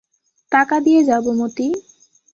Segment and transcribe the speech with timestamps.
[0.51, 1.67] টাকা দিয়ে যাব মতি।